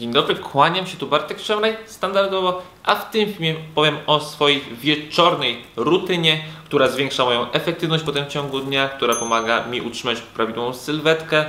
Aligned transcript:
Dzień 0.00 0.12
dobry, 0.12 0.34
kłaniam 0.34 0.86
się 0.86 0.96
tu 0.96 1.06
Bartek 1.06 1.40
Szemraj, 1.40 1.76
standardowo, 1.86 2.62
a 2.84 2.94
w 2.94 3.10
tym 3.10 3.32
filmie 3.32 3.54
powiem 3.74 3.96
o 4.06 4.20
swojej 4.20 4.60
wieczornej 4.60 5.62
rutynie, 5.76 6.44
która 6.64 6.88
zwiększa 6.88 7.24
moją 7.24 7.52
efektywność 7.52 8.04
potem 8.04 8.24
w 8.24 8.28
ciągu 8.28 8.60
dnia, 8.60 8.88
która 8.88 9.14
pomaga 9.14 9.66
mi 9.66 9.80
utrzymać 9.80 10.20
prawidłową 10.20 10.74
sylwetkę. 10.74 11.44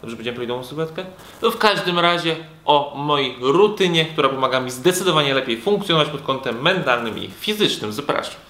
Dobrze 0.00 0.16
powiedziałem 0.16 0.34
prawidłową 0.34 0.64
sylwetkę? 0.64 1.04
No 1.42 1.50
w 1.50 1.58
każdym 1.58 1.98
razie 1.98 2.36
o 2.64 2.92
mojej 2.96 3.36
rutynie, 3.40 4.04
która 4.04 4.28
pomaga 4.28 4.60
mi 4.60 4.70
zdecydowanie 4.70 5.34
lepiej 5.34 5.60
funkcjonować 5.60 6.08
pod 6.08 6.22
kątem 6.22 6.62
mentalnym 6.62 7.18
i 7.18 7.30
fizycznym. 7.30 7.92
Zapraszam. 7.92 8.47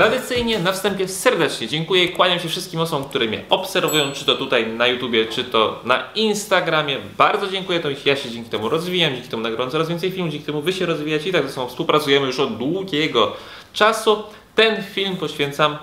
Tradycyjnie 0.00 0.58
na 0.58 0.72
wstępie 0.72 1.08
serdecznie 1.08 1.68
dziękuję 1.68 2.08
kłaniam 2.08 2.38
się 2.38 2.48
wszystkim 2.48 2.80
osobom, 2.80 3.08
które 3.08 3.26
mnie 3.26 3.44
obserwują, 3.50 4.12
czy 4.12 4.24
to 4.24 4.36
tutaj 4.36 4.66
na 4.66 4.86
YouTubie, 4.86 5.26
czy 5.26 5.44
to 5.44 5.80
na 5.84 6.02
Instagramie. 6.14 6.96
Bardzo 7.18 7.46
dziękuję, 7.46 7.80
to 7.80 7.88
ja 8.04 8.16
się 8.16 8.30
dzięki 8.30 8.50
temu 8.50 8.68
rozwijam, 8.68 9.14
dzięki 9.14 9.28
temu 9.28 9.42
nagrywam 9.42 9.70
coraz 9.70 9.88
więcej 9.88 10.10
filmów, 10.10 10.32
dzięki 10.32 10.46
temu 10.46 10.62
wy 10.62 10.72
się 10.72 10.86
rozwijacie 10.86 11.28
i 11.28 11.32
tak 11.32 11.46
ze 11.46 11.52
sobą 11.52 11.68
współpracujemy 11.68 12.26
już 12.26 12.40
od 12.40 12.56
długiego 12.56 13.32
czasu. 13.72 14.22
Ten 14.54 14.82
film 14.82 15.16
poświęcam 15.16 15.78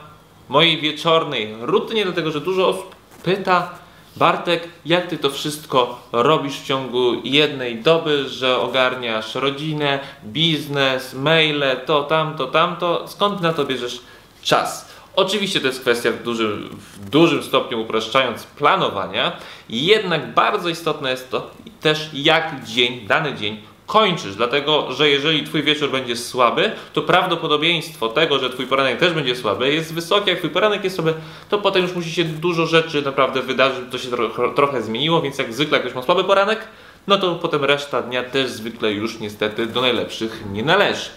mojej 0.49 0.81
wieczornej 0.81 1.55
rutynie, 1.61 2.03
dlatego 2.03 2.31
że 2.31 2.41
dużo 2.41 2.69
osób 2.69 2.95
pyta, 3.23 3.79
Bartek, 4.17 4.67
jak 4.85 5.07
ty 5.07 5.17
to 5.17 5.29
wszystko 5.29 5.99
robisz 6.11 6.59
w 6.59 6.65
ciągu 6.65 7.13
jednej 7.23 7.81
doby, 7.81 8.29
że 8.29 8.59
ogarniasz 8.59 9.35
rodzinę, 9.35 9.99
biznes, 10.23 11.13
maile, 11.13 11.81
to, 11.85 12.03
tamto, 12.03 12.47
tamto, 12.47 13.07
skąd 13.07 13.41
na 13.41 13.53
to 13.53 13.65
bierzesz 13.65 14.01
czas? 14.41 14.89
Oczywiście 15.15 15.61
to 15.61 15.67
jest 15.67 15.81
kwestia 15.81 16.11
w 16.11 16.23
dużym, 16.23 16.69
w 16.93 17.09
dużym 17.09 17.43
stopniu 17.43 17.81
upraszczając 17.81 18.43
planowania, 18.43 19.31
jednak 19.69 20.33
bardzo 20.33 20.69
istotne 20.69 21.11
jest 21.11 21.31
to 21.31 21.51
też 21.81 22.09
jak 22.13 22.63
dzień, 22.65 23.07
dany 23.07 23.35
dzień 23.35 23.61
kończysz, 23.87 24.35
dlatego 24.35 24.91
że 24.91 25.09
jeżeli 25.09 25.43
twój 25.43 25.63
wieczór 25.63 25.91
będzie 25.91 26.15
słaby, 26.15 26.71
to 26.93 27.01
prawdopodobieństwo 27.01 28.09
tego, 28.09 28.39
że 28.39 28.49
twój 28.49 28.67
poranek 28.67 28.99
też 28.99 29.13
będzie 29.13 29.35
słaby 29.35 29.73
jest 29.73 29.93
wysokie. 29.93 30.31
Jak 30.31 30.39
twój 30.39 30.49
poranek 30.49 30.83
jest 30.83 30.95
słaby, 30.95 31.13
to 31.49 31.57
potem 31.57 31.81
już 31.81 31.95
musi 31.95 32.11
się 32.11 32.23
dużo 32.23 32.65
rzeczy 32.65 33.01
naprawdę 33.01 33.41
wydarzyć, 33.41 33.85
to 33.91 33.97
się 33.97 34.09
trochę, 34.09 34.53
trochę 34.55 34.81
zmieniło, 34.81 35.21
więc 35.21 35.37
jak 35.37 35.53
zwykle 35.53 35.79
ktoś 35.79 35.95
ma 35.95 36.01
słaby 36.01 36.23
poranek, 36.23 36.67
no 37.07 37.17
to 37.17 37.35
potem 37.35 37.63
reszta 37.63 38.01
dnia 38.01 38.23
też 38.23 38.49
zwykle 38.49 38.91
już 38.91 39.19
niestety 39.19 39.67
do 39.67 39.81
najlepszych 39.81 40.43
nie 40.51 40.63
należy. 40.63 41.09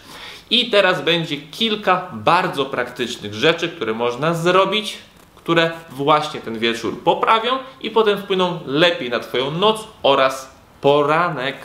I 0.51 0.71
teraz 0.71 1.03
będzie 1.03 1.37
kilka 1.37 2.11
bardzo 2.13 2.65
praktycznych 2.65 3.35
rzeczy, 3.35 3.69
które 3.69 3.95
można 3.95 4.35
zrobić, 4.35 4.99
które 5.37 5.71
właśnie 5.91 6.41
ten 6.41 6.59
wieczór 6.59 7.03
poprawią 7.03 7.59
i 7.81 7.91
potem 7.91 8.19
wpłyną 8.19 8.61
lepiej 8.67 9.11
na 9.11 9.21
Twoją 9.21 9.51
noc 9.51 9.89
oraz 10.03 10.55
poranek. 10.81 11.57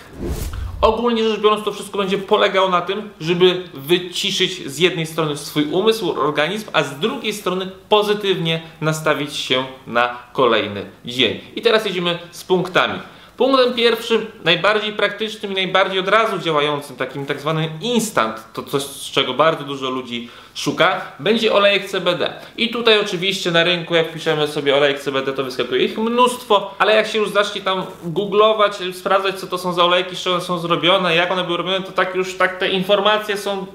Ogólnie 0.81 1.29
rzecz 1.29 1.39
biorąc, 1.39 1.65
to 1.65 1.71
wszystko 1.71 1.97
będzie 1.97 2.17
polegało 2.17 2.69
na 2.69 2.81
tym, 2.81 3.09
żeby 3.19 3.63
wyciszyć 3.73 4.71
z 4.71 4.77
jednej 4.79 5.05
strony 5.05 5.37
swój 5.37 5.65
umysł, 5.71 6.11
organizm, 6.11 6.69
a 6.73 6.83
z 6.83 6.99
drugiej 6.99 7.33
strony 7.33 7.71
pozytywnie 7.89 8.61
nastawić 8.81 9.35
się 9.35 9.65
na 9.87 10.17
kolejny 10.33 10.85
dzień. 11.05 11.39
I 11.55 11.61
teraz 11.61 11.85
jedziemy 11.85 12.19
z 12.31 12.43
punktami. 12.43 12.99
Punktem 13.37 13.73
pierwszym, 13.73 14.25
najbardziej 14.43 14.93
praktycznym 14.93 15.51
i 15.51 15.55
najbardziej 15.55 15.99
od 15.99 16.07
razu 16.07 16.37
działającym, 16.37 16.95
takim 16.95 17.25
tak 17.25 17.39
zwanym 17.39 17.69
instant, 17.81 18.43
to 18.53 18.63
coś, 18.63 18.83
z 18.83 19.11
czego 19.11 19.33
bardzo 19.33 19.63
dużo 19.63 19.89
ludzi 19.89 20.29
szuka, 20.53 21.01
będzie 21.19 21.53
olejek 21.53 21.89
CBD. 21.89 22.33
I 22.57 22.69
tutaj 22.69 22.99
oczywiście 22.99 23.51
na 23.51 23.63
rynku, 23.63 23.95
jak 23.95 24.13
piszemy 24.13 24.47
sobie 24.47 24.75
olejek 24.75 24.99
CBD, 24.99 25.33
to 25.33 25.43
wyskakuje 25.43 25.85
ich 25.85 25.97
mnóstwo, 25.97 26.75
ale 26.79 26.95
jak 26.95 27.07
się 27.07 27.19
już 27.19 27.29
zacznie 27.29 27.61
tam 27.61 27.83
googlować, 28.03 28.77
sprawdzać, 28.93 29.39
co 29.39 29.47
to 29.47 29.57
są 29.57 29.73
za 29.73 29.83
olejki, 29.83 30.15
z 30.15 30.21
czego 30.21 30.35
one 30.35 30.45
są 30.45 30.59
zrobione, 30.59 31.15
jak 31.15 31.31
one 31.31 31.43
były 31.43 31.57
robione, 31.57 31.81
to 31.81 31.91
tak 31.91 32.15
już 32.15 32.37
tak 32.37 32.57
te 32.57 32.69
informacje 32.69 33.37
są 33.37 33.65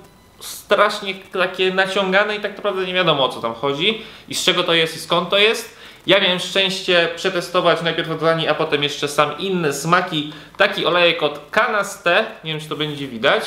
strasznie 0.40 1.14
takie 1.14 1.74
naciągane 1.74 2.36
i 2.36 2.40
tak 2.40 2.56
naprawdę 2.56 2.86
nie 2.86 2.94
wiadomo 2.94 3.24
o 3.24 3.28
co 3.28 3.40
tam 3.40 3.54
chodzi 3.54 4.02
i 4.28 4.34
z 4.34 4.44
czego 4.44 4.62
to 4.62 4.74
jest 4.74 4.96
i 4.96 4.98
skąd 4.98 5.30
to 5.30 5.38
jest. 5.38 5.79
Ja 6.06 6.20
miałem 6.20 6.38
szczęście 6.38 7.08
przetestować 7.16 7.82
najpierw 7.82 8.10
od 8.10 8.20
Dani, 8.20 8.48
a 8.48 8.54
potem 8.54 8.82
jeszcze 8.82 9.08
sam 9.08 9.38
inne 9.38 9.72
smaki. 9.72 10.32
Taki 10.56 10.86
olejek 10.86 11.22
od 11.22 11.40
Canaste, 11.50 12.24
nie 12.44 12.52
wiem 12.52 12.60
czy 12.60 12.68
to 12.68 12.76
będzie 12.76 13.08
widać. 13.08 13.44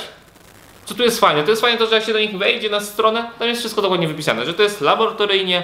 Co 0.85 0.95
tu 0.95 1.03
jest 1.03 1.19
fajne? 1.19 1.43
To 1.43 1.49
jest 1.49 1.61
fajne 1.61 1.77
to, 1.77 1.87
że 1.87 1.95
jak 1.95 2.03
się 2.03 2.13
do 2.13 2.19
nich 2.19 2.37
wejdzie 2.37 2.69
na 2.69 2.79
stronę, 2.79 3.29
tam 3.39 3.47
jest 3.47 3.61
wszystko 3.61 3.81
dokładnie 3.81 4.07
wypisane, 4.07 4.45
że 4.45 4.53
to 4.53 4.63
jest 4.63 4.81
laboratoryjnie 4.81 5.63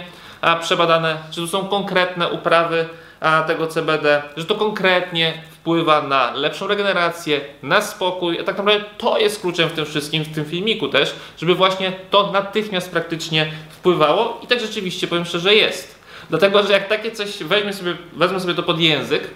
przebadane, 0.62 1.18
że 1.32 1.42
tu 1.42 1.48
są 1.48 1.68
konkretne 1.68 2.30
uprawy 2.30 2.90
tego 3.48 3.68
CBD, 3.68 4.24
że 4.38 4.46
to 4.46 4.56
konkretnie 4.56 5.34
wpływa 5.52 6.02
na 6.02 6.32
lepszą 6.32 6.68
regenerację, 6.68 7.42
na 7.64 7.82
spokój, 7.82 8.40
a 8.40 8.44
tak 8.44 8.58
naprawdę 8.58 8.86
to 8.98 9.18
jest 9.18 9.42
kluczem 9.42 9.70
w 9.70 9.74
tym 9.74 9.86
wszystkim, 9.86 10.24
w 10.24 10.36
tym 10.36 10.46
filmiku 10.46 10.88
też, 10.88 11.16
żeby 11.38 11.56
właśnie 11.56 11.92
to 12.10 12.32
natychmiast 12.32 12.92
praktycznie 12.92 13.52
wpływało 13.70 14.40
i 14.44 14.48
tak 14.48 14.60
rzeczywiście 14.60 15.08
powiem 15.08 15.26
szczerze 15.26 15.56
jest. 15.56 15.99
Dlatego, 16.30 16.64
że 16.64 16.74
jak 16.74 16.88
takie 16.88 17.12
coś 17.12 17.44
weźmie 17.44 17.74
sobie, 17.74 17.98
wezmę 18.14 18.40
sobie 18.40 18.54
to 18.54 18.64
pod 18.64 18.80
język, 18.80 19.30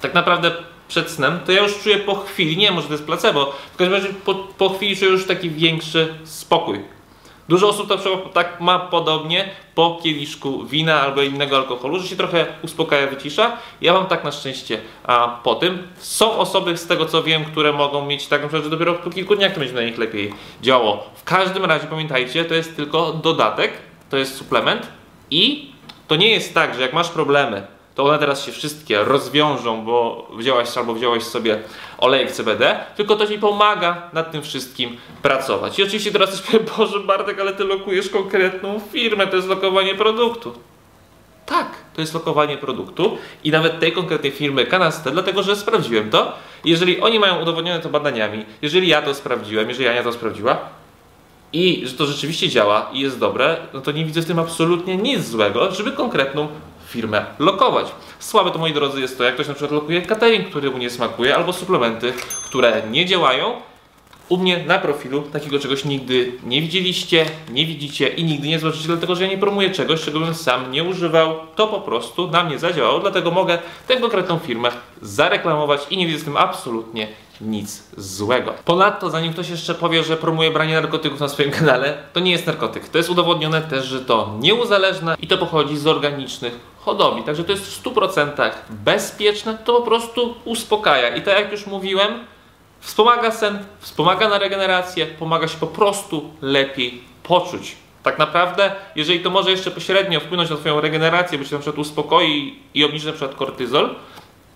tak 0.00 0.14
naprawdę 0.14 0.50
przed 0.88 1.10
snem, 1.10 1.40
to 1.46 1.52
ja 1.52 1.62
już 1.62 1.78
czuję 1.82 1.98
po 1.98 2.14
chwili, 2.14 2.56
nie 2.56 2.72
może 2.72 2.86
to 2.86 2.92
jest 2.92 3.06
placebo, 3.06 3.52
w 3.74 3.76
każdym 3.76 3.94
razie 3.94 4.08
po, 4.24 4.34
po 4.34 4.68
chwili 4.68 4.96
czuję 4.96 5.10
już 5.10 5.26
taki 5.26 5.50
większy 5.50 6.14
spokój. 6.24 6.80
Dużo 7.48 7.68
osób 7.68 7.88
to 7.88 8.16
tak 8.32 8.60
ma 8.60 8.78
podobnie 8.78 9.50
po 9.74 10.00
kieliszku 10.02 10.64
wina 10.64 11.00
albo 11.00 11.22
innego 11.22 11.56
alkoholu, 11.56 12.00
że 12.00 12.08
się 12.08 12.16
trochę 12.16 12.46
uspokaja, 12.62 13.06
wycisza. 13.06 13.56
Ja 13.80 13.92
mam 13.92 14.06
tak 14.06 14.24
na 14.24 14.32
szczęście 14.32 14.80
a 15.04 15.40
po 15.44 15.54
tym. 15.54 15.88
Są 15.98 16.32
osoby 16.32 16.76
z 16.76 16.86
tego 16.86 17.06
co 17.06 17.22
wiem, 17.22 17.44
które 17.44 17.72
mogą 17.72 18.06
mieć 18.06 18.26
tak 18.26 18.52
na 18.52 18.62
że 18.62 18.70
dopiero 18.70 18.94
po 18.94 19.10
kilku 19.10 19.36
dniach 19.36 19.52
to 19.52 19.58
będzie 19.60 19.74
na 19.74 19.82
nich 19.82 19.98
lepiej 19.98 20.34
działało. 20.62 21.10
W 21.14 21.24
każdym 21.24 21.64
razie 21.64 21.86
pamiętajcie, 21.86 22.44
to 22.44 22.54
jest 22.54 22.76
tylko 22.76 23.12
dodatek, 23.12 23.72
to 24.10 24.16
jest 24.16 24.36
suplement 24.36 24.86
i 25.30 25.72
to 26.08 26.16
nie 26.16 26.30
jest 26.30 26.54
tak, 26.54 26.74
że 26.74 26.82
jak 26.82 26.92
masz 26.92 27.08
problemy, 27.08 27.66
to 27.94 28.04
one 28.04 28.18
teraz 28.18 28.44
się 28.44 28.52
wszystkie 28.52 29.04
rozwiążą, 29.04 29.84
bo 29.84 30.28
wziąłeś 30.36 30.76
albo 30.76 30.94
wziąłeś 30.94 31.22
sobie 31.22 31.58
olejek 31.98 32.32
CBD, 32.32 32.84
tylko 32.96 33.16
to 33.16 33.26
ci 33.26 33.38
pomaga 33.38 34.10
nad 34.12 34.32
tym 34.32 34.42
wszystkim 34.42 34.96
pracować. 35.22 35.78
I 35.78 35.82
oczywiście 35.82 36.12
teraz 36.12 36.30
też 36.30 36.42
powiem, 36.42 36.66
Boże 36.78 37.00
Bartek, 37.00 37.40
ale 37.40 37.52
ty 37.52 37.64
lokujesz 37.64 38.08
konkretną 38.08 38.80
firmę, 38.92 39.26
to 39.26 39.36
jest 39.36 39.48
lokowanie 39.48 39.94
produktu. 39.94 40.52
Tak, 41.46 41.68
to 41.94 42.00
jest 42.00 42.14
lokowanie 42.14 42.56
produktu 42.56 43.18
i 43.44 43.50
nawet 43.50 43.80
tej 43.80 43.92
konkretnej 43.92 44.32
firmy 44.32 44.66
Canaste, 44.66 45.10
dlatego 45.10 45.42
że 45.42 45.56
sprawdziłem 45.56 46.10
to. 46.10 46.32
Jeżeli 46.64 47.00
oni 47.00 47.18
mają 47.18 47.42
udowodnione 47.42 47.80
to 47.80 47.88
badaniami, 47.88 48.46
jeżeli 48.62 48.88
ja 48.88 49.02
to 49.02 49.14
sprawdziłem, 49.14 49.68
jeżeli 49.68 49.88
Ania 49.88 50.02
to 50.02 50.12
sprawdziła, 50.12 50.58
i 51.52 51.82
że 51.86 51.94
to 51.94 52.06
rzeczywiście 52.06 52.48
działa 52.48 52.90
i 52.92 53.00
jest 53.00 53.18
dobre, 53.18 53.56
no 53.74 53.80
to 53.80 53.92
nie 53.92 54.04
widzę 54.04 54.20
w 54.20 54.26
tym 54.26 54.38
absolutnie 54.38 54.96
nic 54.96 55.24
złego, 55.24 55.70
żeby 55.70 55.92
konkretną 55.92 56.48
firmę 56.88 57.24
lokować. 57.38 57.86
Słabe 58.18 58.50
to 58.50 58.58
moi 58.58 58.72
drodzy 58.72 59.00
jest 59.00 59.18
to, 59.18 59.24
jak 59.24 59.34
ktoś 59.34 59.48
na 59.48 59.54
przykład 59.54 59.72
lokuje 59.72 60.02
catering, 60.02 60.48
który 60.50 60.70
mu 60.70 60.78
nie 60.78 60.90
smakuje, 60.90 61.36
albo 61.36 61.52
suplementy, 61.52 62.12
które 62.44 62.82
nie 62.90 63.06
działają. 63.06 63.60
U 64.28 64.36
mnie 64.36 64.64
na 64.66 64.78
profilu 64.78 65.22
takiego 65.22 65.58
czegoś 65.58 65.84
nigdy 65.84 66.32
nie 66.44 66.60
widzieliście, 66.60 67.26
nie 67.50 67.66
widzicie 67.66 68.08
i 68.08 68.24
nigdy 68.24 68.48
nie 68.48 68.58
zobaczycie, 68.58 68.86
dlatego 68.86 69.14
że 69.14 69.24
ja 69.24 69.30
nie 69.30 69.38
promuję 69.38 69.70
czegoś, 69.70 70.00
czego 70.00 70.20
bym 70.20 70.34
sam 70.34 70.70
nie 70.72 70.84
używał. 70.84 71.34
To 71.56 71.66
po 71.66 71.80
prostu 71.80 72.30
na 72.30 72.44
mnie 72.44 72.58
zadziałało, 72.58 72.98
dlatego 72.98 73.30
mogę 73.30 73.58
tę 73.86 73.96
konkretną 73.96 74.38
firmę 74.38 74.68
zareklamować 75.02 75.80
i 75.90 75.96
nie 75.96 76.06
widzę 76.06 76.18
z 76.18 76.24
tym 76.24 76.36
absolutnie 76.36 77.08
nic 77.40 77.82
złego. 77.96 78.54
Ponadto, 78.64 79.10
zanim 79.10 79.32
ktoś 79.32 79.48
jeszcze 79.48 79.74
powie, 79.74 80.02
że 80.02 80.16
promuje 80.16 80.50
branie 80.50 80.74
narkotyków 80.74 81.20
na 81.20 81.28
swoim 81.28 81.50
kanale, 81.50 81.98
to 82.12 82.20
nie 82.20 82.30
jest 82.30 82.46
narkotyk. 82.46 82.88
To 82.88 82.98
jest 82.98 83.10
udowodnione 83.10 83.62
też, 83.62 83.86
że 83.86 84.00
to 84.00 84.36
nie 84.40 84.54
uzależnia 84.54 85.16
i 85.22 85.26
to 85.26 85.38
pochodzi 85.38 85.76
z 85.76 85.86
organicznych 85.86 86.60
hodowli. 86.78 87.22
Także 87.22 87.44
to 87.44 87.52
jest 87.52 87.66
w 87.66 87.84
100% 87.84 88.50
bezpieczne, 88.70 89.58
to 89.64 89.72
po 89.72 89.82
prostu 89.82 90.34
uspokaja. 90.44 91.16
I 91.16 91.22
tak 91.22 91.40
jak 91.40 91.52
już 91.52 91.66
mówiłem, 91.66 92.12
wspomaga 92.80 93.30
sen, 93.30 93.58
wspomaga 93.78 94.28
na 94.28 94.38
regenerację, 94.38 95.06
pomaga 95.06 95.48
się 95.48 95.58
po 95.58 95.66
prostu 95.66 96.30
lepiej 96.42 97.00
poczuć. 97.22 97.76
Tak 98.02 98.18
naprawdę, 98.18 98.72
jeżeli 98.96 99.20
to 99.20 99.30
może 99.30 99.50
jeszcze 99.50 99.70
pośrednio 99.70 100.20
wpłynąć 100.20 100.50
na 100.50 100.56
Twoją 100.56 100.80
regenerację, 100.80 101.38
bo 101.38 101.44
się 101.44 101.54
na 101.54 101.60
przykład 101.60 101.78
uspokoi 101.78 102.58
i 102.74 102.84
obniży 102.84 103.06
na 103.06 103.12
przykład 103.12 103.34
kortyzol, 103.34 103.94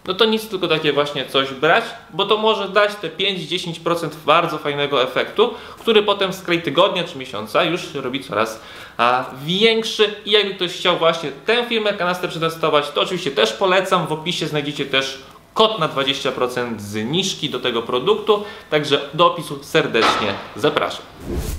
no 0.06 0.14
to 0.14 0.24
nic 0.24 0.48
tylko 0.48 0.68
takie 0.68 0.92
właśnie 0.92 1.26
coś 1.26 1.50
brać, 1.50 1.84
bo 2.10 2.26
to 2.26 2.36
może 2.36 2.68
dać 2.68 2.94
te 2.94 3.08
5-10% 3.08 4.08
bardzo 4.26 4.58
fajnego 4.58 5.02
efektu, 5.02 5.54
który 5.78 6.02
potem 6.02 6.32
w 6.32 6.34
skali 6.34 6.62
tygodnia 6.62 7.04
czy 7.04 7.18
miesiąca 7.18 7.64
już 7.64 7.94
robi 7.94 8.24
coraz 8.24 8.60
a, 8.96 9.24
większy. 9.44 10.14
I 10.24 10.30
jakby 10.30 10.54
ktoś 10.54 10.72
chciał 10.72 10.98
właśnie 10.98 11.30
tę 11.46 11.66
firmę 11.68 11.92
kanastę 11.92 12.28
przetestować, 12.28 12.90
to 12.90 13.00
oczywiście 13.00 13.30
też 13.30 13.52
polecam. 13.52 14.06
W 14.06 14.12
opisie 14.12 14.46
znajdziecie 14.46 14.86
też 14.86 15.22
kod 15.54 15.78
na 15.78 15.88
20% 15.88 16.78
zniżki 16.78 17.50
do 17.50 17.60
tego 17.60 17.82
produktu, 17.82 18.44
także 18.70 19.00
do 19.14 19.26
opisu 19.26 19.58
serdecznie 19.62 20.34
zapraszam. 20.56 21.02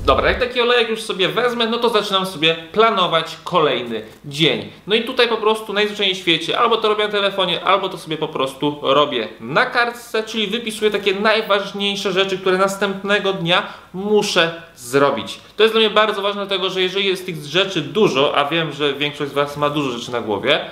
Dobra, 0.05 0.29
jak 0.29 0.39
taki 0.39 0.61
olejek 0.61 0.89
już 0.89 1.01
sobie 1.01 1.29
wezmę, 1.29 1.67
no 1.67 1.77
to 1.77 1.89
zaczynam 1.89 2.25
sobie 2.25 2.55
planować 2.71 3.37
kolejny 3.43 4.01
dzień. 4.25 4.69
No 4.87 4.95
i 4.95 5.03
tutaj 5.03 5.27
po 5.27 5.37
prostu 5.37 5.73
najzwyczajniej 5.73 6.15
w 6.15 6.17
świecie 6.17 6.59
albo 6.59 6.77
to 6.77 6.87
robię 6.87 7.03
na 7.03 7.11
telefonie, 7.11 7.63
albo 7.63 7.89
to 7.89 7.97
sobie 7.97 8.17
po 8.17 8.27
prostu 8.27 8.79
robię 8.81 9.27
na 9.39 9.65
kartce, 9.65 10.23
czyli 10.23 10.47
wypisuję 10.47 10.91
takie 10.91 11.15
najważniejsze 11.15 12.11
rzeczy, 12.11 12.37
które 12.37 12.57
następnego 12.57 13.33
dnia 13.33 13.67
muszę 13.93 14.61
zrobić. 14.75 15.39
To 15.57 15.63
jest 15.63 15.75
dla 15.75 15.79
mnie 15.79 15.89
bardzo 15.89 16.21
ważne, 16.21 16.45
dlatego 16.45 16.69
że 16.69 16.81
jeżeli 16.81 17.05
jest 17.05 17.25
tych 17.25 17.45
rzeczy 17.45 17.81
dużo, 17.81 18.37
a 18.37 18.45
wiem, 18.45 18.73
że 18.73 18.93
większość 18.93 19.31
z 19.31 19.33
Was 19.33 19.57
ma 19.57 19.69
dużo 19.69 19.91
rzeczy 19.91 20.11
na 20.11 20.21
głowie, 20.21 20.65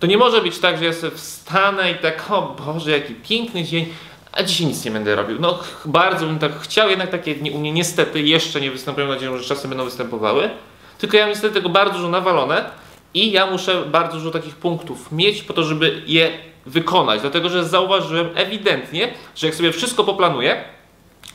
to 0.00 0.06
nie 0.06 0.18
może 0.18 0.42
być 0.42 0.58
tak, 0.58 0.78
że 0.78 0.84
ja 0.84 0.92
sobie 0.92 1.16
wstanę 1.16 1.92
i 1.92 1.94
tak, 1.94 2.30
o 2.30 2.42
Boże, 2.42 2.90
jaki 2.90 3.14
piękny 3.14 3.64
dzień, 3.64 3.86
a 4.32 4.42
dzisiaj 4.42 4.66
nic 4.66 4.84
nie 4.84 4.90
będę 4.90 5.14
robił. 5.14 5.36
No 5.40 5.58
bardzo 5.84 6.26
bym 6.26 6.38
tak 6.38 6.60
chciał, 6.60 6.90
jednak 6.90 7.10
takie 7.10 7.34
dni 7.34 7.50
u 7.50 7.58
mnie 7.58 7.72
niestety 7.72 8.22
jeszcze 8.22 8.60
nie 8.60 8.70
występują, 8.70 9.06
mam 9.06 9.16
nadzieję, 9.16 9.38
że 9.38 9.44
czasem 9.44 9.68
będą 9.68 9.84
występowały. 9.84 10.50
Tylko 10.98 11.16
ja 11.16 11.28
niestety 11.28 11.54
tego 11.54 11.68
bardzo 11.68 11.94
dużo 11.94 12.08
nawalone 12.08 12.70
i 13.14 13.32
ja 13.32 13.46
muszę 13.46 13.84
bardzo 13.84 14.16
dużo 14.16 14.30
takich 14.30 14.56
punktów 14.56 15.12
mieć 15.12 15.42
po 15.42 15.52
to, 15.52 15.62
żeby 15.62 16.02
je 16.06 16.30
wykonać. 16.66 17.20
Dlatego, 17.20 17.48
że 17.48 17.64
zauważyłem 17.64 18.28
ewidentnie, 18.34 19.14
że 19.36 19.46
jak 19.46 19.56
sobie 19.56 19.72
wszystko 19.72 20.04
poplanuję, 20.04 20.64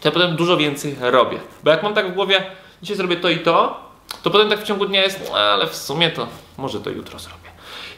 to 0.01 0.07
ja 0.07 0.12
potem 0.12 0.36
dużo 0.36 0.57
więcej 0.57 0.95
robię. 1.00 1.39
Bo 1.63 1.71
jak 1.71 1.83
mam 1.83 1.94
tak 1.94 2.12
w 2.12 2.13
głowie, 2.13 2.44
dzisiaj 2.81 2.98
zrobię 2.98 3.15
to 3.15 3.30
i 3.30 3.39
to, 3.39 3.83
to 4.24 4.30
potem 4.30 4.50
tak 4.50 4.60
w 4.60 4.63
ciągu 4.63 4.86
dnia 4.86 5.01
jest, 5.01 5.31
ale 5.33 5.68
w 5.68 5.75
sumie 5.75 6.10
to 6.10 6.27
może 6.57 6.80
to 6.80 6.89
jutro 6.89 7.19
zrobię. 7.19 7.42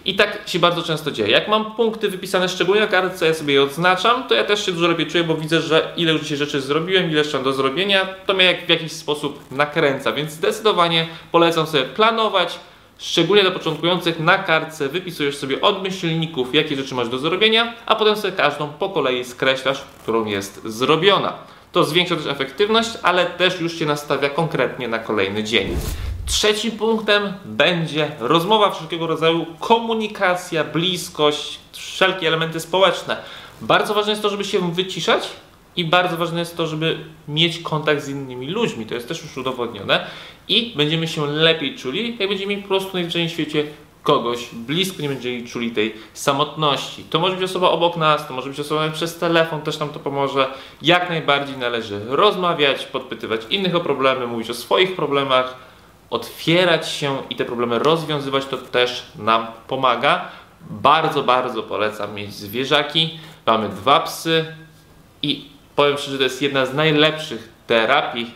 I 0.05 0.15
tak 0.15 0.41
się 0.45 0.59
bardzo 0.59 0.83
często 0.83 1.11
dzieje. 1.11 1.29
Jak 1.29 1.47
mam 1.47 1.75
punkty 1.75 2.09
wypisane 2.09 2.49
szczególnie 2.49 2.81
na 2.81 2.87
kartce, 2.87 3.25
ja 3.25 3.33
sobie 3.33 3.53
je 3.53 3.63
odznaczam, 3.63 4.27
to 4.27 4.35
ja 4.35 4.43
też 4.43 4.65
się 4.65 4.71
dużo 4.71 4.87
lepiej 4.87 5.07
czuję, 5.07 5.23
bo 5.23 5.35
widzę, 5.35 5.61
że 5.61 5.93
ile 5.97 6.11
już 6.13 6.21
dzisiaj 6.21 6.37
rzeczy 6.37 6.61
zrobiłem, 6.61 7.09
ile 7.09 7.19
jeszcze 7.19 7.37
mam 7.37 7.43
do 7.43 7.53
zrobienia, 7.53 8.07
to 8.25 8.33
mnie 8.33 8.57
w 8.65 8.69
jakiś 8.69 8.91
sposób 8.91 9.51
nakręca, 9.51 10.11
więc 10.11 10.31
zdecydowanie 10.31 11.07
polecam 11.31 11.67
sobie 11.67 11.83
planować, 11.83 12.59
szczególnie 12.97 13.43
dla 13.43 13.51
początkujących 13.51 14.19
na 14.19 14.37
kartce 14.37 14.89
wypisujesz 14.89 15.37
sobie 15.37 15.61
od 15.61 15.83
myślników, 15.83 16.55
jakie 16.55 16.75
rzeczy 16.75 16.95
masz 16.95 17.09
do 17.09 17.17
zrobienia, 17.17 17.73
a 17.85 17.95
potem 17.95 18.15
sobie 18.15 18.33
każdą 18.33 18.67
po 18.67 18.89
kolei 18.89 19.25
skreślasz, 19.25 19.81
którą 20.03 20.25
jest 20.25 20.61
zrobiona. 20.65 21.33
To 21.71 21.83
zwiększa 21.83 22.15
też 22.15 22.25
efektywność, 22.25 22.89
ale 23.03 23.25
też 23.25 23.61
już 23.61 23.79
się 23.79 23.85
nastawia 23.85 24.29
konkretnie 24.29 24.87
na 24.87 24.99
kolejny 24.99 25.43
dzień. 25.43 25.77
Trzecim 26.25 26.71
punktem 26.71 27.33
będzie 27.45 28.11
rozmowa 28.19 28.71
wszelkiego 28.71 29.07
rodzaju, 29.07 29.45
komunikacja, 29.59 30.63
bliskość, 30.63 31.59
wszelkie 31.71 32.27
elementy 32.27 32.59
społeczne. 32.59 33.17
Bardzo 33.61 33.93
ważne 33.93 34.11
jest 34.11 34.21
to, 34.21 34.29
żeby 34.29 34.43
się 34.43 34.73
wyciszać 34.73 35.29
i 35.75 35.85
bardzo 35.85 36.17
ważne 36.17 36.39
jest 36.39 36.57
to, 36.57 36.67
żeby 36.67 36.97
mieć 37.27 37.59
kontakt 37.59 38.03
z 38.03 38.09
innymi 38.09 38.47
ludźmi. 38.47 38.85
To 38.85 38.93
jest 38.93 39.07
też 39.07 39.21
już 39.21 39.37
udowodnione 39.37 40.07
i 40.47 40.73
będziemy 40.75 41.07
się 41.07 41.27
lepiej 41.27 41.75
czuli, 41.75 42.17
jak 42.19 42.29
będziemy 42.29 42.49
mieli 42.49 42.61
po 42.61 42.67
prostu 42.67 42.93
najwyżej 42.93 43.27
w 43.27 43.31
świecie 43.31 43.63
kogoś 44.03 44.49
blisko, 44.53 45.01
nie 45.01 45.09
będziemy 45.09 45.47
czuli 45.47 45.71
tej 45.71 45.95
samotności. 46.13 47.03
To 47.03 47.19
może 47.19 47.35
być 47.35 47.43
osoba 47.43 47.69
obok 47.69 47.97
nas, 47.97 48.27
to 48.27 48.33
może 48.33 48.49
być 48.49 48.59
osoba 48.59 48.89
przez 48.89 49.17
telefon, 49.17 49.61
też 49.61 49.79
nam 49.79 49.89
to 49.89 49.99
pomoże. 49.99 50.47
Jak 50.81 51.09
najbardziej 51.09 51.57
należy 51.57 52.01
rozmawiać, 52.07 52.85
podpytywać 52.85 53.41
innych 53.49 53.75
o 53.75 53.79
problemy, 53.79 54.27
mówić 54.27 54.49
o 54.49 54.53
swoich 54.53 54.95
problemach, 54.95 55.64
otwierać 56.09 56.89
się 56.89 57.17
i 57.29 57.35
te 57.35 57.45
problemy 57.45 57.79
rozwiązywać, 57.79 58.45
to 58.45 58.57
też 58.57 59.05
nam 59.15 59.47
pomaga. 59.67 60.25
Bardzo, 60.69 61.23
bardzo 61.23 61.63
polecam 61.63 62.13
mieć 62.13 62.33
zwierzaki. 62.33 63.19
Mamy 63.45 63.69
dwa 63.69 63.99
psy 63.99 64.45
i 65.21 65.49
powiem 65.75 65.97
szczerze, 65.97 66.17
to 66.17 66.23
jest 66.23 66.41
jedna 66.41 66.65
z 66.65 66.73
najlepszych 66.73 67.49
terapii, 67.67 68.31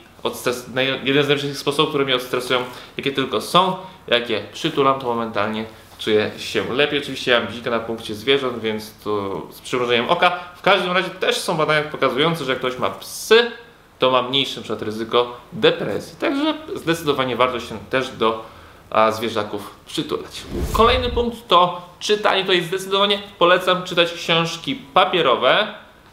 jeden 1.04 1.24
z 1.24 1.28
najlepszych 1.28 1.58
sposobów, 1.58 1.90
które 1.90 2.06
mnie 2.06 2.16
odstresują, 2.16 2.64
jakie 2.98 3.12
tylko 3.12 3.42
są. 3.42 3.76
Jak 4.08 4.30
je 4.30 4.44
przytulam, 4.54 5.00
to 5.00 5.08
momentalnie 5.08 5.66
czuję 6.00 6.32
się 6.38 6.74
lepiej. 6.74 7.00
Oczywiście 7.00 7.32
ja 7.32 7.40
mam 7.40 7.50
bzika 7.50 7.70
na 7.70 7.80
punkcie 7.80 8.16
zwierząt, 8.16 8.60
więc 8.60 8.94
to 9.04 9.42
z 9.52 9.62
przymrużeniem 9.62 10.10
oka. 10.10 10.40
W 10.56 10.62
każdym 10.62 10.92
razie 10.92 11.10
też 11.10 11.38
są 11.38 11.58
badania 11.58 11.82
pokazujące, 11.84 12.46
że 12.46 12.52
jak 12.52 12.60
ktoś 12.60 12.78
ma 12.78 12.90
psy, 12.90 13.52
to 14.00 14.12
ma 14.12 14.22
mniejsze 14.22 14.62
przed 14.62 14.82
ryzyko 14.82 15.38
depresji. 15.54 16.18
Także 16.20 16.54
zdecydowanie 16.76 17.36
warto 17.36 17.60
się 17.60 17.78
też 17.90 18.10
do 18.10 18.46
a, 18.90 19.12
zwierzaków 19.12 19.76
przytulać. 19.86 20.42
Kolejny 20.74 21.10
punkt 21.10 21.48
to 21.48 21.82
czytanie. 22.00 22.42
Tutaj 22.42 22.62
zdecydowanie 22.62 23.22
polecam 23.40 23.84
czytać 23.84 24.14
książki 24.14 24.76
papierowe, 24.76 25.68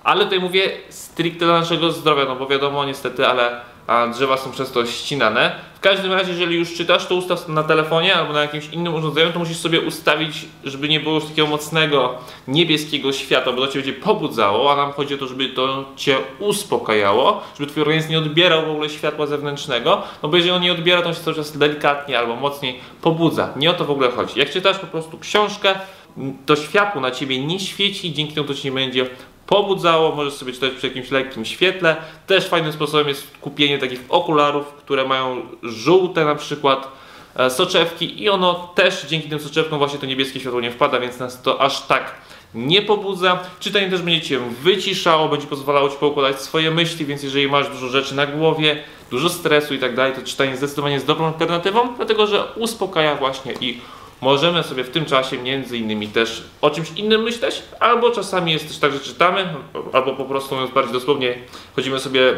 ale 0.04 0.24
tutaj 0.24 0.40
mówię 0.40 0.70
stricte 0.90 1.44
dla 1.44 1.60
naszego 1.60 1.92
zdrowia, 1.92 2.24
no 2.24 2.36
bo 2.36 2.46
wiadomo 2.46 2.84
niestety, 2.84 3.26
ale 3.26 3.60
a 3.86 4.06
drzewa 4.06 4.36
są 4.36 4.52
przez 4.52 4.72
to 4.72 4.86
ścinane. 4.86 5.52
W 5.74 5.80
każdym 5.80 6.12
razie, 6.12 6.30
jeżeli 6.32 6.56
już 6.56 6.74
czytasz, 6.74 7.06
to 7.06 7.14
ustaw 7.14 7.48
na 7.48 7.62
telefonie 7.62 8.14
albo 8.14 8.32
na 8.32 8.40
jakimś 8.40 8.68
innym 8.68 8.94
urządzeniu, 8.94 9.32
to 9.32 9.38
musisz 9.38 9.56
sobie 9.56 9.80
ustawić, 9.80 10.46
żeby 10.64 10.88
nie 10.88 11.00
było 11.00 11.14
już 11.14 11.24
takiego 11.24 11.48
mocnego 11.48 12.14
niebieskiego 12.48 13.12
światła, 13.12 13.52
bo 13.52 13.66
to 13.66 13.72
cię 13.72 13.78
będzie 13.78 13.92
pobudzało, 13.92 14.72
a 14.72 14.76
nam 14.76 14.92
chodzi 14.92 15.14
o 15.14 15.18
to, 15.18 15.26
żeby 15.26 15.48
to 15.48 15.84
cię 15.96 16.16
uspokajało, 16.38 17.42
żeby 17.58 17.70
twój 17.70 17.82
organizm 17.82 18.10
nie 18.10 18.18
odbierał 18.18 18.66
w 18.66 18.70
ogóle 18.70 18.90
światła 18.90 19.26
zewnętrznego, 19.26 20.02
no 20.22 20.28
bo 20.28 20.36
jeżeli 20.36 20.52
on 20.52 20.62
nie 20.62 20.72
odbiera, 20.72 21.02
to 21.02 21.08
on 21.08 21.14
się 21.14 21.20
cały 21.20 21.36
czas 21.36 21.58
delikatnie 21.58 22.18
albo 22.18 22.36
mocniej 22.36 22.80
pobudza. 23.02 23.52
Nie 23.56 23.70
o 23.70 23.74
to 23.74 23.84
w 23.84 23.90
ogóle 23.90 24.10
chodzi. 24.10 24.38
Jak 24.38 24.50
czytasz 24.50 24.78
po 24.78 24.86
prostu 24.86 25.18
książkę, 25.18 25.74
to 26.46 26.56
światło 26.56 27.00
na 27.00 27.10
ciebie 27.10 27.46
nie 27.46 27.60
świeci, 27.60 28.12
dzięki 28.12 28.34
temu 28.34 28.46
to 28.46 28.54
ci 28.54 28.64
nie 28.64 28.72
będzie 28.72 29.06
pobudzało, 29.46 30.14
możesz 30.14 30.34
sobie 30.34 30.52
czytać 30.52 30.72
przy 30.72 30.86
jakimś 30.86 31.10
lekkim 31.10 31.44
świetle. 31.44 31.96
Też 32.26 32.48
fajnym 32.48 32.72
sposobem 32.72 33.08
jest 33.08 33.38
kupienie 33.40 33.78
takich 33.78 34.00
okularów, 34.08 34.66
które 34.66 35.08
mają 35.08 35.42
żółte 35.62 36.24
na 36.24 36.34
przykład 36.34 36.88
e, 37.36 37.50
soczewki 37.50 38.22
i 38.22 38.28
ono 38.28 38.72
też 38.74 39.06
dzięki 39.06 39.28
tym 39.28 39.38
soczewkom 39.38 39.78
właśnie 39.78 39.98
to 39.98 40.06
niebieskie 40.06 40.40
światło 40.40 40.60
nie 40.60 40.70
wpada, 40.70 41.00
więc 41.00 41.18
nas 41.18 41.42
to 41.42 41.60
aż 41.60 41.86
tak 41.86 42.14
nie 42.54 42.82
pobudza. 42.82 43.38
Czytanie 43.60 43.90
też 43.90 44.02
będzie 44.02 44.20
Cię 44.26 44.40
wyciszało, 44.62 45.28
będzie 45.28 45.46
pozwalało 45.46 45.88
Ci 45.88 45.96
poukładać 45.96 46.40
swoje 46.40 46.70
myśli, 46.70 47.06
więc 47.06 47.22
jeżeli 47.22 47.48
masz 47.48 47.68
dużo 47.68 47.88
rzeczy 47.88 48.14
na 48.14 48.26
głowie, 48.26 48.82
dużo 49.10 49.28
stresu 49.28 49.74
i 49.74 49.78
tak 49.78 49.94
dalej, 49.94 50.12
to 50.12 50.22
czytanie 50.22 50.56
zdecydowanie 50.56 50.94
jest 50.94 51.06
dobrą 51.06 51.26
alternatywą, 51.26 51.94
dlatego 51.96 52.26
że 52.26 52.44
uspokaja 52.56 53.14
właśnie 53.14 53.52
i 53.60 53.80
możemy 54.20 54.62
sobie 54.62 54.84
w 54.84 54.90
tym 54.90 55.04
czasie 55.04 55.38
między 55.38 55.78
innymi 55.78 56.08
też 56.08 56.44
o 56.60 56.70
czymś 56.70 56.90
innym 56.96 57.22
myśleć, 57.22 57.62
albo 57.80 58.10
czasami 58.10 58.52
jest 58.52 58.68
też 58.68 58.78
tak, 58.78 58.92
że 58.92 59.00
czytamy, 59.00 59.54
albo 59.92 60.12
po 60.12 60.24
prostu 60.24 60.54
mówiąc 60.54 60.74
bardziej 60.74 60.92
dosłownie, 60.92 61.34
chodzimy 61.76 62.00
sobie 62.00 62.36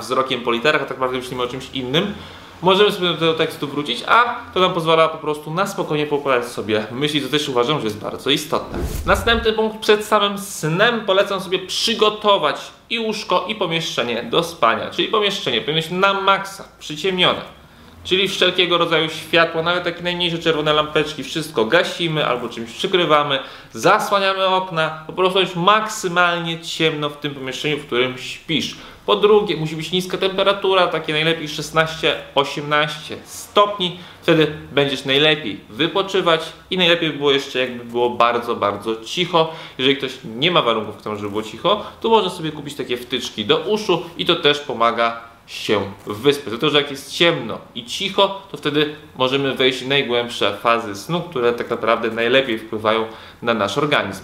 wzrokiem 0.00 0.40
po 0.40 0.52
literach, 0.52 0.82
a 0.82 0.84
tak 0.84 0.96
naprawdę 0.96 1.18
myślimy 1.18 1.42
o 1.42 1.46
czymś 1.46 1.70
innym. 1.74 2.14
Możemy 2.62 2.92
sobie 2.92 3.08
do 3.08 3.16
tego 3.16 3.34
tekstu 3.34 3.68
wrócić, 3.68 4.04
a 4.06 4.36
to 4.54 4.60
nam 4.60 4.72
pozwala 4.72 5.08
po 5.08 5.18
prostu 5.18 5.54
na 5.54 5.66
spokojnie 5.66 6.06
poukładać 6.06 6.44
sobie 6.44 6.86
myśli, 6.90 7.22
co 7.22 7.28
też 7.28 7.48
uważam, 7.48 7.78
że 7.78 7.84
jest 7.84 7.98
bardzo 7.98 8.30
istotne. 8.30 8.78
Następny 9.06 9.52
punkt 9.52 9.78
przed 9.78 10.04
samym 10.04 10.38
snem 10.38 11.00
polecam 11.06 11.40
sobie 11.40 11.58
przygotować 11.58 12.60
i 12.90 12.98
łóżko, 12.98 13.44
i 13.48 13.54
pomieszczenie 13.54 14.22
do 14.22 14.42
spania, 14.42 14.90
czyli 14.90 15.08
pomieszczenie 15.08 15.60
powinno 15.60 15.82
być 15.82 15.90
na 15.90 16.20
maksa, 16.20 16.68
przyciemnione 16.78 17.61
Czyli 18.04 18.28
wszelkiego 18.28 18.78
rodzaju 18.78 19.08
światło, 19.08 19.62
nawet 19.62 19.84
takie 19.84 20.02
najmniejsze 20.02 20.38
czerwone 20.38 20.72
lampeczki, 20.72 21.24
wszystko 21.24 21.64
gasimy 21.64 22.26
albo 22.26 22.48
czymś 22.48 22.70
przykrywamy, 22.70 23.38
zasłaniamy 23.72 24.46
okna, 24.46 25.04
po 25.06 25.12
prostu 25.12 25.40
jest 25.40 25.56
maksymalnie 25.56 26.60
ciemno 26.60 27.10
w 27.10 27.16
tym 27.16 27.34
pomieszczeniu, 27.34 27.78
w 27.78 27.86
którym 27.86 28.18
śpisz. 28.18 28.76
Po 29.06 29.16
drugie, 29.16 29.56
musi 29.56 29.76
być 29.76 29.92
niska 29.92 30.18
temperatura, 30.18 30.86
takie 30.86 31.12
najlepiej 31.12 31.48
16-18 31.48 33.16
stopni, 33.24 33.98
wtedy 34.22 34.52
będziesz 34.72 35.04
najlepiej 35.04 35.60
wypoczywać 35.70 36.40
i 36.70 36.78
najlepiej 36.78 37.10
by 37.10 37.16
było 37.16 37.32
jeszcze 37.32 37.58
jakby 37.58 37.84
było 37.84 38.10
bardzo, 38.10 38.56
bardzo 38.56 39.04
cicho. 39.04 39.52
Jeżeli 39.78 39.96
ktoś 39.96 40.12
nie 40.24 40.50
ma 40.50 40.62
warunków 40.62 40.96
żeby 41.16 41.30
było 41.30 41.42
cicho, 41.42 41.86
to 42.00 42.08
można 42.08 42.30
sobie 42.30 42.52
kupić 42.52 42.74
takie 42.74 42.96
wtyczki 42.96 43.44
do 43.44 43.58
uszu 43.58 44.02
i 44.16 44.26
to 44.26 44.36
też 44.36 44.58
pomaga 44.58 45.31
się 45.46 45.92
w 46.06 46.16
wyspę. 46.16 46.50
Dlatego, 46.50 46.70
że 46.70 46.78
jak 46.80 46.90
jest 46.90 47.12
ciemno 47.12 47.58
i 47.74 47.84
cicho, 47.84 48.42
to 48.50 48.56
wtedy 48.56 48.96
możemy 49.16 49.54
wejść 49.54 49.84
w 49.84 49.88
najgłębsze 49.88 50.56
fazy 50.56 50.96
snu, 50.96 51.20
które 51.20 51.52
tak 51.52 51.70
naprawdę 51.70 52.10
najlepiej 52.10 52.58
wpływają 52.58 53.06
na 53.42 53.54
nasz 53.54 53.78
organizm. 53.78 54.22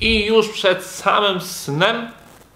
I 0.00 0.26
już 0.26 0.48
przed 0.48 0.84
samym 0.84 1.40
snem, 1.40 2.08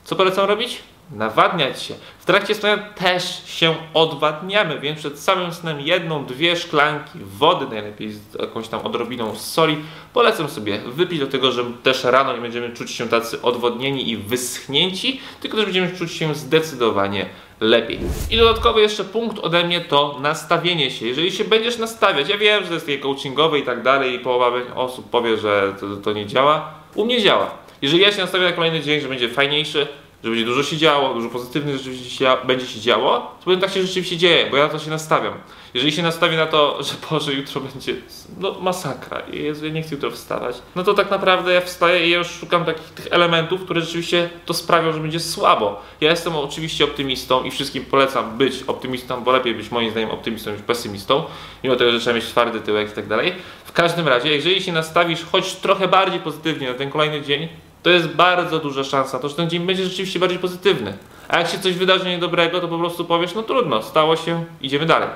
co 0.04 0.16
polecam 0.16 0.48
robić? 0.48 0.82
Nawadniać 1.14 1.82
się. 1.82 1.94
W 2.18 2.24
trakcie 2.24 2.54
spania 2.54 2.76
też 2.76 3.42
się 3.46 3.74
odwadniamy, 3.94 4.80
więc 4.80 4.98
przed 4.98 5.20
samym 5.20 5.52
snem 5.52 5.80
jedną, 5.80 6.24
dwie 6.24 6.56
szklanki 6.56 7.18
wody, 7.22 7.66
najlepiej 7.66 8.12
z 8.12 8.20
jakąś 8.40 8.68
tam 8.68 8.80
odrobiną 8.80 9.34
soli, 9.34 9.76
polecam 10.12 10.48
sobie 10.48 10.78
wypić 10.78 11.20
do 11.20 11.26
tego, 11.26 11.52
że 11.52 11.64
też 11.82 12.04
rano 12.04 12.34
nie 12.34 12.40
będziemy 12.40 12.70
czuć 12.70 12.90
się 12.90 13.08
tacy 13.08 13.42
odwodnieni 13.42 14.10
i 14.10 14.16
wyschnięci, 14.16 15.20
tylko 15.40 15.56
też 15.56 15.66
będziemy 15.66 15.96
czuć 15.96 16.12
się 16.12 16.34
zdecydowanie 16.34 17.26
lepiej. 17.60 17.98
I 18.30 18.36
dodatkowy 18.36 18.80
jeszcze 18.80 19.04
punkt 19.04 19.38
ode 19.38 19.64
mnie 19.64 19.80
to 19.80 20.18
nastawienie 20.20 20.90
się. 20.90 21.06
Jeżeli 21.06 21.32
się 21.32 21.44
będziesz 21.44 21.78
nastawiać, 21.78 22.28
ja 22.28 22.38
wiem, 22.38 22.62
że 22.62 22.68
to 22.68 22.74
jest 22.74 22.86
takie 22.86 22.98
coachingowe 22.98 23.58
i 23.58 23.62
tak 23.62 23.82
dalej 23.82 24.14
i 24.14 24.18
połowa 24.18 24.52
osób 24.74 25.10
powie, 25.10 25.36
że 25.36 25.74
to, 25.80 25.96
to 25.96 26.12
nie 26.12 26.26
działa. 26.26 26.74
U 26.94 27.04
mnie 27.04 27.22
działa 27.22 27.50
Jeżeli 27.82 28.02
ja 28.02 28.12
się 28.12 28.18
nastawię 28.20 28.44
na 28.44 28.52
kolejny 28.52 28.80
dzień, 28.80 29.00
że 29.00 29.08
będzie 29.08 29.28
fajniejszy, 29.28 29.86
że 30.24 30.30
będzie 30.30 30.44
dużo 30.44 30.62
się 30.62 30.76
działo, 30.76 31.14
dużo 31.14 31.28
pozytywnych 31.28 31.76
rzeczy 31.76 31.90
będzie 31.90 32.10
się, 32.10 32.36
będzie 32.44 32.66
się 32.66 32.80
działo, 32.80 33.18
to 33.18 33.44
powiem 33.44 33.60
tak 33.60 33.70
się 33.70 33.82
rzeczywiście 33.82 34.16
dzieje, 34.16 34.46
bo 34.50 34.56
ja 34.56 34.64
na 34.64 34.68
to 34.68 34.78
się 34.78 34.90
nastawiam. 34.90 35.34
Jeżeli 35.74 35.92
się 35.92 36.02
nastawię 36.02 36.36
na 36.36 36.46
to, 36.46 36.78
że 36.82 36.94
Boże, 37.10 37.32
jutro 37.32 37.60
będzie 37.60 37.94
no, 38.38 38.60
masakra 38.60 39.22
Jezu, 39.32 39.66
ja 39.66 39.72
nie 39.72 39.82
chcę 39.82 39.94
jutro 39.94 40.10
wstawać, 40.10 40.56
no 40.76 40.84
to 40.84 40.94
tak 40.94 41.10
naprawdę 41.10 41.52
ja 41.52 41.60
wstaję 41.60 42.06
i 42.06 42.10
ja 42.10 42.18
już 42.18 42.26
szukam 42.26 42.64
takich 42.64 42.86
tych 42.86 43.06
elementów, 43.10 43.64
które 43.64 43.80
rzeczywiście 43.80 44.30
to 44.46 44.54
sprawią, 44.54 44.92
że 44.92 45.00
będzie 45.00 45.20
słabo. 45.20 45.82
Ja 46.00 46.10
jestem 46.10 46.36
oczywiście 46.36 46.84
optymistą 46.84 47.44
i 47.44 47.50
wszystkim 47.50 47.84
polecam 47.84 48.38
być 48.38 48.62
optymistą, 48.66 49.24
bo 49.24 49.32
lepiej 49.32 49.54
być 49.54 49.70
moim 49.70 49.90
zdaniem 49.90 50.10
optymistą 50.10 50.52
niż 50.52 50.62
pesymistą, 50.62 51.24
mimo 51.64 51.76
tego, 51.76 51.92
że 51.92 52.00
trzeba 52.00 52.16
mieć 52.16 52.24
twardy 52.24 52.60
tyłek 52.60 52.90
i 52.90 52.94
tak 52.94 53.06
dalej. 53.06 53.32
W 53.64 53.72
każdym 53.72 54.08
razie, 54.08 54.28
jeżeli 54.28 54.62
się 54.62 54.72
nastawisz 54.72 55.24
choć 55.24 55.52
trochę 55.52 55.88
bardziej 55.88 56.20
pozytywnie 56.20 56.68
na 56.68 56.74
ten 56.74 56.90
kolejny 56.90 57.22
dzień, 57.22 57.48
to 57.84 57.90
jest 57.90 58.08
bardzo 58.08 58.58
duża 58.58 58.84
szansa, 58.84 59.18
to 59.18 59.28
że 59.28 59.34
ten 59.34 59.50
dzień 59.50 59.66
będzie 59.66 59.84
rzeczywiście 59.84 60.18
bardziej 60.18 60.38
pozytywny. 60.38 60.96
A 61.28 61.38
jak 61.38 61.48
się 61.48 61.58
coś 61.58 61.74
wydarzy 61.74 62.08
niedobrego, 62.08 62.60
to 62.60 62.68
po 62.68 62.78
prostu 62.78 63.04
powiesz, 63.04 63.34
no 63.34 63.42
trudno, 63.42 63.82
stało 63.82 64.16
się, 64.16 64.44
idziemy 64.62 64.86
dalej. 64.86 65.08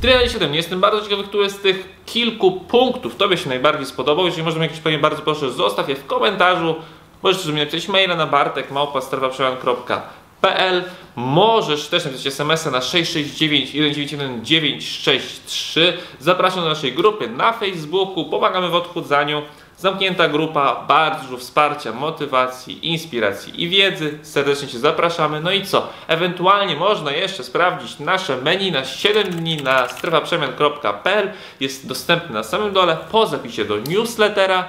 Tyle 0.00 0.28
7. 0.28 0.54
Jestem 0.54 0.80
bardzo 0.80 1.02
ciekawy, 1.02 1.24
który 1.24 1.50
z 1.50 1.58
tych 1.58 1.88
kilku 2.06 2.52
punktów 2.52 3.16
Tobie 3.16 3.36
się 3.36 3.48
najbardziej 3.48 3.86
spodobał. 3.86 4.26
Jeżeli 4.26 4.42
możemy 4.42 4.64
jakieś 4.64 4.78
pytanie, 4.78 4.98
bardzo 4.98 5.22
proszę, 5.22 5.50
zostaw 5.50 5.88
je 5.88 5.94
w 5.94 6.06
komentarzu. 6.06 6.74
Możesz 7.22 7.46
mi 7.46 7.60
napisać 7.60 7.88
maila 7.88 8.16
na 8.16 8.26
bartek.małpa.pl 8.26 10.84
Możesz 11.16 11.88
też 11.88 12.04
napisać 12.04 12.26
SMS-a 12.26 12.70
na 12.70 12.80
669 12.80 13.68
191 13.68 14.44
963. 14.44 15.98
Zapraszam 16.20 16.62
do 16.62 16.68
naszej 16.68 16.92
grupy 16.92 17.28
na 17.28 17.52
Facebooku. 17.52 18.24
Pomagamy 18.24 18.68
w 18.68 18.74
odchudzaniu. 18.74 19.42
Zamknięta 19.78 20.28
grupa, 20.28 20.84
bardzo 20.88 21.24
dużo 21.24 21.36
wsparcia, 21.36 21.92
motywacji, 21.92 22.88
inspiracji 22.88 23.62
i 23.62 23.68
wiedzy. 23.68 24.18
Serdecznie 24.22 24.68
Cię 24.68 24.78
zapraszamy. 24.78 25.40
No 25.40 25.52
i 25.52 25.66
co? 25.66 25.88
Ewentualnie 26.08 26.76
można 26.76 27.12
jeszcze 27.12 27.44
sprawdzić 27.44 27.98
nasze 27.98 28.36
menu 28.36 28.72
na 28.72 28.84
7 28.84 29.30
dni 29.30 29.56
na 29.56 29.88
strefaprzemian.pl. 29.88 31.32
Jest 31.60 31.86
dostępny 31.86 32.34
na 32.34 32.42
samym 32.42 32.72
dole 32.72 32.96
po 33.10 33.26
zapisie 33.26 33.64
do 33.64 33.76
newslettera. 33.76 34.68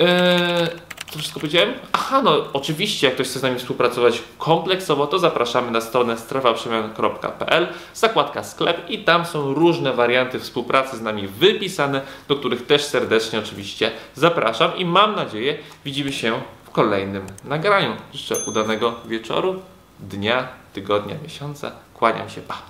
Yy, 0.00 0.06
co 1.16 1.20
wszystko 1.20 1.40
powiedziałem? 1.40 1.74
Aha, 1.92 2.22
no 2.22 2.44
oczywiście, 2.52 3.06
jak 3.06 3.14
ktoś 3.14 3.28
chce 3.28 3.38
z 3.38 3.42
nami 3.42 3.58
współpracować 3.58 4.22
kompleksowo, 4.38 5.06
to 5.06 5.18
zapraszamy 5.18 5.70
na 5.70 5.80
stronę 5.80 6.18
strefaprzemian.pl, 6.18 7.68
zakładka 7.94 8.44
sklep 8.44 8.90
i 8.90 8.98
tam 8.98 9.24
są 9.24 9.54
różne 9.54 9.92
warianty 9.92 10.40
współpracy 10.40 10.96
z 10.96 11.00
nami 11.00 11.28
wypisane, 11.28 12.00
do 12.28 12.36
których 12.36 12.66
też 12.66 12.84
serdecznie 12.84 13.38
oczywiście 13.38 13.90
zapraszam 14.14 14.76
i 14.76 14.84
mam 14.84 15.16
nadzieję 15.16 15.58
widzimy 15.84 16.12
się 16.12 16.40
w 16.64 16.70
kolejnym 16.70 17.26
nagraniu. 17.44 17.96
Życzę 18.14 18.36
udanego 18.46 18.94
wieczoru, 19.08 19.62
dnia, 20.00 20.48
tygodnia, 20.72 21.14
miesiąca. 21.22 21.72
Kłaniam 21.94 22.30
się, 22.30 22.40
pa! 22.40 22.62